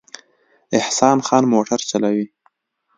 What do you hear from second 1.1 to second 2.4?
خان موټر چلوي